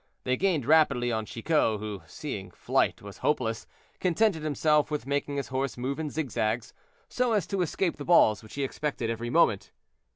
[0.23, 3.67] They gained rapidly on Chicot, who, seeing flight was hopeless,
[3.99, 6.73] contented himself with making his horse move in zig zags,
[7.07, 9.71] so as to escape the balls which he expected every moment.